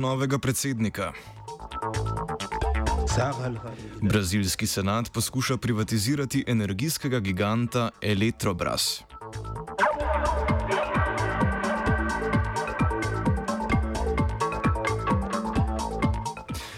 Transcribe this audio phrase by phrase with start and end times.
[0.00, 1.12] novega predsednika.
[4.02, 9.02] Brazilski senat poskuša privatizirati energijskega giganta Electrobras.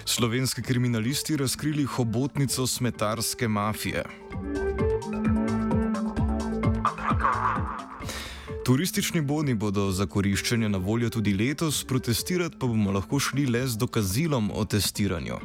[0.05, 4.05] Slovenski kriminalisti razkrili hobotnico smetarske mafije.
[8.65, 13.67] Turistični boni bodo za koriščenje na voljo tudi letos, protestirati pa bomo lahko šli le
[13.67, 15.39] z dokazilom o testiranju.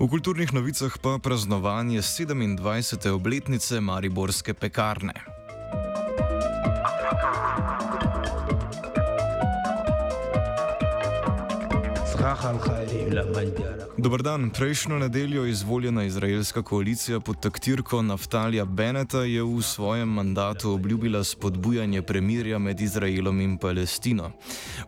[0.00, 3.08] V kulturnih novicah pa praznovanje 27.
[3.08, 5.35] obletnice Mariborske pekarne.
[13.98, 14.50] Dobr dan.
[14.50, 22.02] Prejšnjo nedeljo izvoljena izraelska koalicija pod taktirko Naftalija Beneta je v svojem mandatu obljubila spodbujanje
[22.02, 24.32] premirja med Izraelom in Palestino.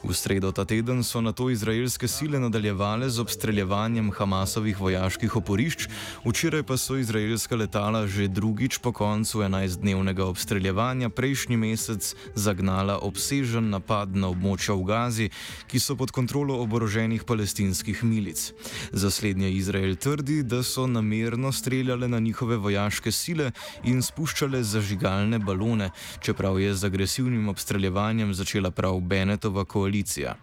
[0.03, 5.89] V sredo ta teden so na to izraelske sile nadaljevale z obstreljevanjem Hamasovih vojaških oporišč,
[6.25, 13.71] včeraj pa so izraelska letala že drugič po koncu 11-dnevnega obstreljevanja prejšnji mesec zagnala obsežen
[13.71, 15.31] napad na območja v Gazi,
[15.71, 18.53] ki so pod kontrolo oboroženih palestinskih milic.
[18.93, 23.51] Za slednje Izrael trdi, da so namerno streljale na njihove vojaške sile
[23.85, 25.91] in spuščale zažigalne balone,
[26.25, 30.35] čeprav je z agresivnim obstreljevanjem začela prav Benetova koalicija.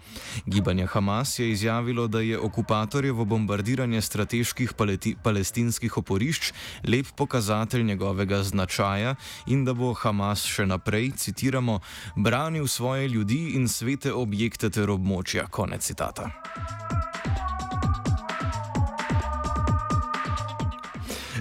[0.45, 4.73] Gibanje Hamas je izjavilo, da je okupatorjevo bombardiranje strateških
[5.23, 9.15] palestinskih oporišč lep pokazatelj njegovega značaja
[9.47, 11.79] in da bo Hamas še naprej, citiramo,
[12.15, 15.47] branil svoje ljudi in svete objekte ter območja.
[15.49, 16.29] Konec citata.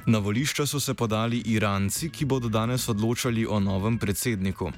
[0.06, 4.70] Na volišča so se podali Iranci, ki bodo danes odločali o novem predsedniku.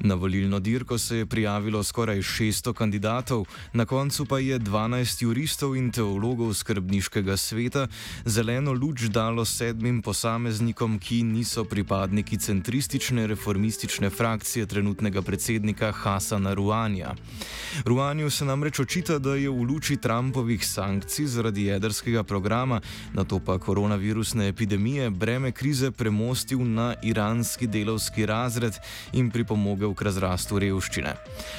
[0.00, 5.76] Na volilno dirko se je prijavilo skoraj 600 kandidatov, na koncu pa je 12 juristov
[5.76, 7.86] in teologov skrbniškega sveta
[8.24, 17.14] zeleno luč dalo sedmim posameznikom, ki niso pripadniki centristične reformistične frakcije trenutnega predsednika Hasana Ruanja.
[17.84, 22.80] Ruanju se namreč očita, da je v luči Trumpovih sankcij zaradi jedrskega programa,
[23.12, 28.76] na to pa koronavirusne epidemije, breme krize premostil na iranski delovski razred
[29.12, 31.14] in pripomogel k razrastu revščine.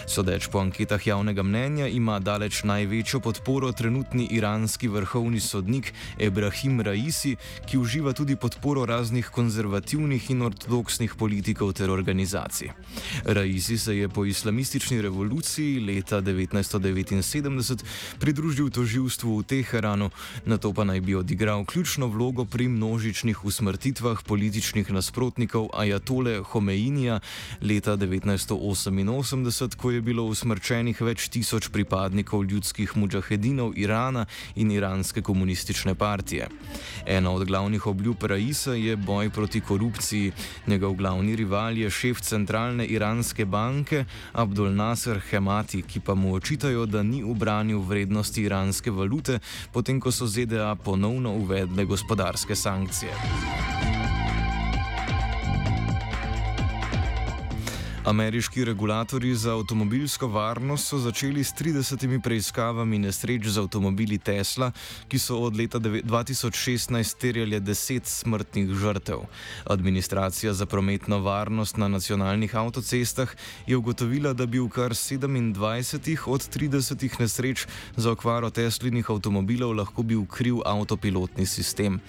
[0.07, 7.35] Sodeč po anketah javnega mnenja ima daleč največjo podporo trenutni iranski vrhovni sodnik Ebrahim Raisi,
[7.65, 12.69] ki uživa tudi podporo raznih konzervativnih in ortodoksnih politikov ter organizacij.
[13.25, 17.83] Raisi se je po islamistični revoluciji leta 1979
[18.19, 20.09] pridružil toživstvu v Teheranu,
[20.45, 27.19] na to pa naj bi odigral ključno vlogo pri množičnih usmrtitvah političnih nasprotnikov Ajatole Homeinija
[27.61, 34.25] leta 1988, ko je bilo usmrčenih več tisoč pripadnikov ljudskih mujahedinov Irana
[34.55, 36.47] in iranske komunistične partije.
[37.05, 40.31] Ena od glavnih obljub Raisa je boj proti korupciji.
[40.67, 46.85] Njegov glavni rival je šef centralne iranske banke Abdul Nasser Hemati, ki pa mu očitajo,
[46.85, 49.39] da ni ubranil vrednosti iranske valute,
[49.71, 54.02] potem ko so ZDA ponovno uvedle gospodarske sankcije
[58.03, 64.71] Ameriški regulatori za avtomobilsko varnost so začeli s 30 preiskavami nesreč z avtomobili Tesla,
[65.07, 69.23] ki so od leta 2016 terjali 10 smrtnih žrtev.
[69.65, 73.35] Administracija za prometno varnost na nacionalnih avtocestah
[73.67, 80.03] je ugotovila, da bi v kar 27 od 30 nesreč za okvaro Teslinih avtomobilov lahko
[80.03, 82.01] bil kriv avtopilotni sistem.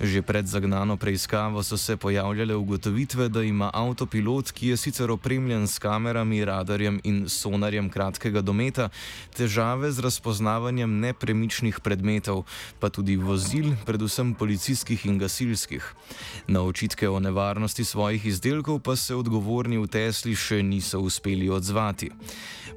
[0.00, 5.41] Že pred zagnano preiskavo so se pojavljale ugotovitve, da ima avtopilot, ki je sicer opremljen,
[5.42, 8.90] opremljen s kamerami, radarjem in sonarjem kratkega dometa,
[9.34, 12.44] težave z razpoznavanjem nepremičnih predmetov,
[12.78, 15.82] pa tudi vozil, predvsem policijskih in gasilskih.
[16.46, 22.12] Na očitke o nevarnosti svojih izdelkov pa se odgovorni v Tesli še niso uspeli odzvati.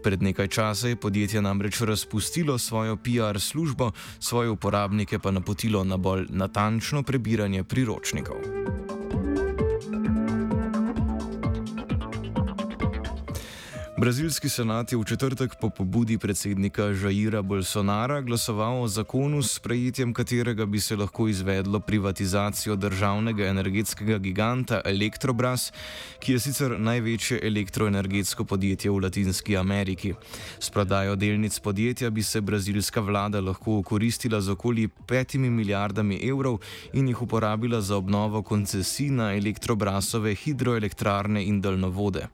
[0.01, 5.97] Pred nekaj časa je podjetje namreč razpustilo svojo PR službo, svoje uporabnike pa napotilo na
[5.97, 8.94] bolj natančno prebiranje priročnikov.
[13.97, 20.13] Brazilski senat je v četrtek po pobudi predsednika Žaira Bolsonara glasoval o zakonu, s prejetjem
[20.13, 25.71] katerega bi se lahko izvedlo privatizacijo državnega energetskega giganta Electrobras,
[26.19, 30.13] ki je sicer največje elektroenergetsko podjetje v Latinski Ameriki.
[30.59, 36.59] S prodajo delnic podjetja bi se brazilska vlada lahko okoristila z okoli petimi milijardami evrov
[36.93, 42.27] in jih uporabila za obnovo koncesij na Electrobrasove hidroelektrarne in daljnovode.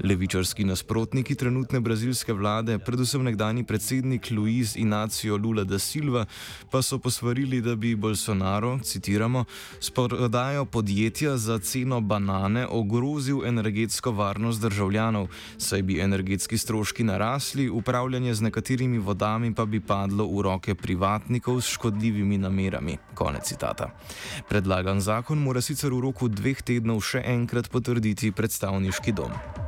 [0.00, 6.26] Levičarski nasprotnik nasprotniki trenutne brazilske vlade, predvsem nekdani predsednik Luiz Inacio Lula da Silva,
[6.70, 9.44] pa so posvarili, da bi Bolsonaro, citiramo,
[9.80, 15.26] s prodajo podjetja za ceno banane ogrozil energetsko varnost državljanov,
[15.58, 21.60] saj bi energetski stroški narasli, upravljanje z nekaterimi vodami pa bi padlo v roke privatnikov
[21.60, 22.96] s škodljivimi namerami.
[23.14, 23.90] Konec citata.
[24.48, 29.61] Predlagan zakon mora sicer v roku dveh tednov še enkrat potrditi predstavniški dom.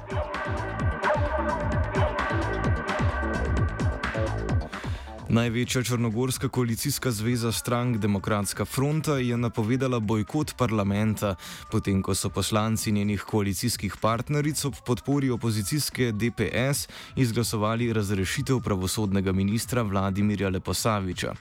[5.34, 11.34] Največja črnogorska koalicijska zveza strank Demokratska fronta je napovedala bojkot parlamenta,
[11.70, 16.86] potem ko so poslanci njenih koalicijskih partneric ob podpori opozicijske DPS
[17.16, 21.34] izglasovali razrešitev pravosodnega ministra Vladimirja Leposaviča.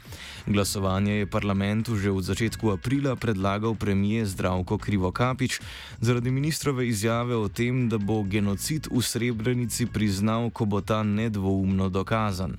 [0.47, 5.59] Glasovanje je parlamentu že v začetku aprila predlagal premije Zdravko Krivokapič
[6.01, 11.89] zaradi ministrove izjave o tem, da bo genocid v Srebrenici priznal, ko bo ta nedvoumno
[11.89, 12.57] dokazan.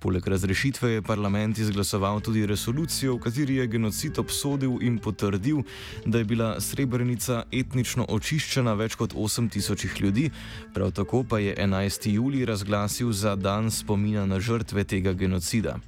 [0.00, 5.62] Poleg razrešitve je parlament izglasoval tudi resolucijo, v kateri je genocid obsodil in potrdil,
[6.06, 10.30] da je bila Srebrenica etnično očiščena več kot 8000 ljudi,
[10.74, 12.10] prav tako pa je 11.
[12.10, 15.78] juli razglasil za dan spomina na žrtve tega genocida.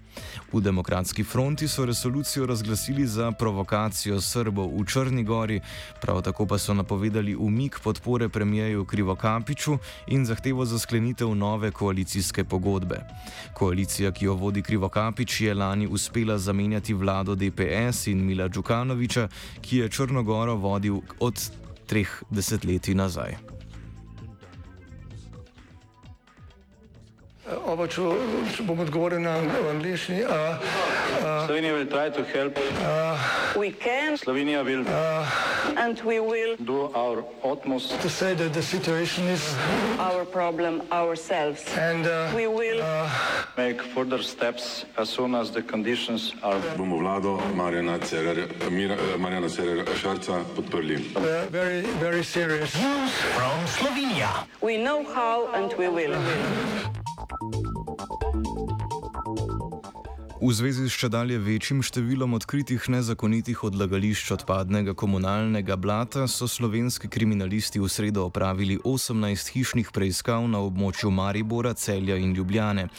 [0.52, 5.60] V Demokratski fronti so resolucijo razglasili za provokacijo Srbov v Črni gori,
[6.00, 12.44] prav tako pa so napovedali umik podpore premijeju Krivokapiču in zahtevo za sklenitev nove koalicijske
[12.44, 13.00] pogodbe.
[13.54, 19.28] Koalicija, ki jo vodi Krivokapič, je lani uspela zamenjati vlado DPS in Mila Djukanoviča,
[19.60, 21.50] ki je Črnogoro vodil od
[21.86, 23.53] treh desetletij nazaj.
[27.44, 28.00] Oba, če,
[28.56, 29.34] če bom odgovoril na
[29.68, 30.22] angliški.
[31.44, 32.56] Slovenija will try to help.
[32.80, 33.20] Uh,
[33.60, 34.16] we can.
[34.16, 34.80] Slovenija will.
[34.88, 35.28] Uh,
[35.76, 39.44] and we will do our utmost to say that the situation is
[39.98, 41.62] our problem ourselves.
[41.76, 43.10] And uh, we will uh,
[43.58, 46.58] make further steps as soon as the conditions are.
[46.80, 48.48] Bomo vlado Marjana Cererja,
[49.20, 50.96] Marjana Cererja Šarca podprli.
[51.14, 52.72] Uh, very, very serious.
[53.36, 54.46] From Slovenia.
[54.62, 56.16] We know how and we will.
[60.44, 67.80] V zvezi s čedalje večjim številom odkritih nezakonitih odlagališč odpadnega komunalnega blata so slovenski kriminalisti
[67.80, 72.90] v sredo opravili 18 hišnih preiskav na območju Maribora, Celja in Ljubljane.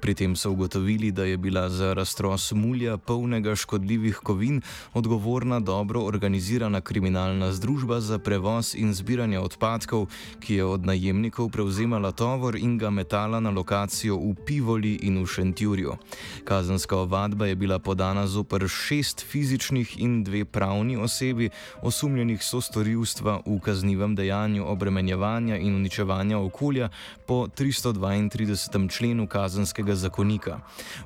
[0.00, 4.62] Pri tem so ugotovili, da je bila za raztros mulja polnega škodljivih kovin
[4.96, 10.08] odgovorna dobro organizirana kriminalna združba za prevoz in zbiranje odpadkov,
[10.40, 15.28] ki je od najemnikov prevzemala tovor in ga metala na lokacijo v Pivoli in v
[15.28, 16.00] Šentjurju.
[16.48, 21.50] Kazanska Kazenska ovadba je bila podana zoper šest fizičnih in dve pravni osebi,
[21.82, 26.88] osumljenih so storilstva v kaznivem dejanju obremenjevanja in uničevanja okolja
[27.26, 28.90] po 332.
[28.90, 30.60] členu Kazenskega zakonika.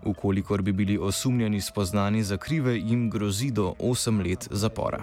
[0.04, 5.00] Ukolikor bi bili osumljeni spoznani za krive, jim grozi do 8 let zapora.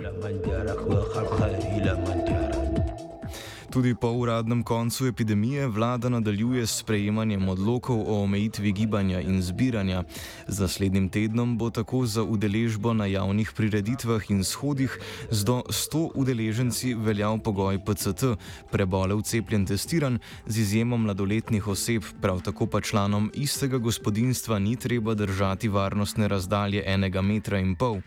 [3.76, 10.04] Tudi po uradnem koncu epidemije vlada nadaljuje s sprejemanjem odlokov o omejitvi gibanja in zbiranja.
[10.48, 15.00] Z naslednjim tednom bo tako za udeležbo na javnih prireditvah in shodih
[15.32, 18.24] z do 100 udeleženci veljal pogoj PCT,
[18.72, 25.14] prebolev cepljen testiran, z izjemo mladoletnih oseb, prav tako pa članom istega gospodinstva ni treba
[25.14, 28.00] držati varnostne razdalje enega metra in pol.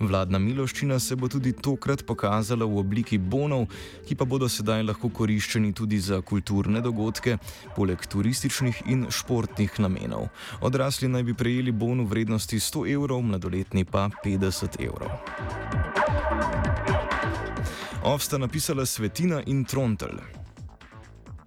[0.00, 3.66] Vladna miloščina se bo tudi tokrat pokazala v obliki bonov,
[4.04, 7.38] ki pa bodo sedaj lahko lahko koriščeni tudi za kulturne dogodke,
[7.76, 10.28] poleg turističnih in športnih namenov.
[10.60, 15.10] Odrasli naj bi prejeli bon v vrednosti 100 evrov, mladoletni pa 50 evrov.
[18.04, 20.45] Ovsta napisala Svetina in Trontel.